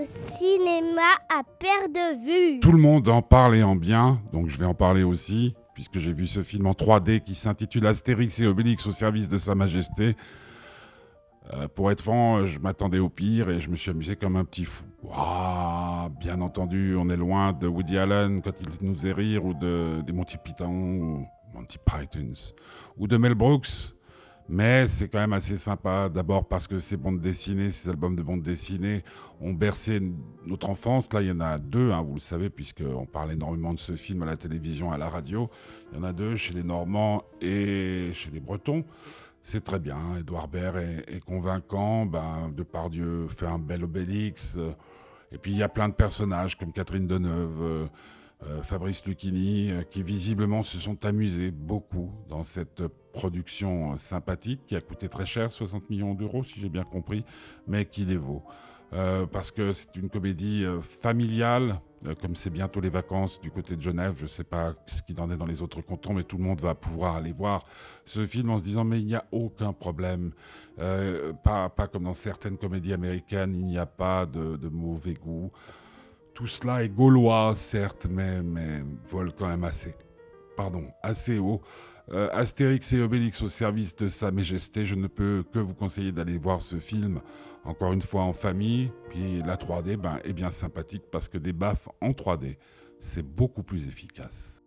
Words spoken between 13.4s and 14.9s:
et je me suis amusé comme un petit fou.